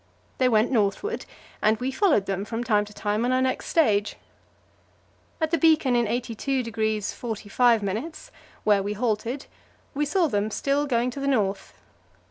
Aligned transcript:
They 0.39 0.49
went 0.49 0.71
northward, 0.71 1.27
and 1.61 1.77
we 1.79 1.91
followed 1.91 2.25
them 2.25 2.43
from 2.43 2.63
time 2.63 2.85
to 2.85 2.91
time 2.93 3.23
on 3.23 3.31
our 3.31 3.39
next 3.39 3.67
stage. 3.67 4.15
At 5.39 5.51
the 5.51 5.59
beacon 5.59 5.95
in 5.95 6.07
82° 6.07 7.13
45', 7.13 8.31
where 8.63 8.81
we 8.81 8.93
halted, 8.93 9.45
we 9.93 10.05
saw 10.07 10.25
them 10.25 10.49
still 10.49 10.87
going 10.87 11.11
to 11.11 11.19
the 11.19 11.27
north. 11.27 11.75